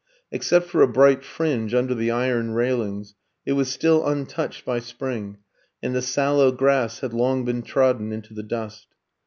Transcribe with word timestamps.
Except 0.31 0.65
for 0.67 0.81
a 0.81 0.87
bright 0.87 1.23
fringe 1.23 1.75
under 1.75 1.93
the 1.93 2.09
iron 2.09 2.55
railings, 2.55 3.13
it 3.45 3.51
was 3.51 3.69
still 3.69 4.03
untouched 4.03 4.65
by 4.65 4.79
spring, 4.79 5.37
and 5.83 5.93
the 5.95 6.01
sallow 6.01 6.51
grass 6.51 7.01
had 7.01 7.13
long 7.13 7.45
been 7.45 7.61
trodden 7.61 8.11
into 8.11 8.33
the 8.33 8.41
dust. 8.41 8.87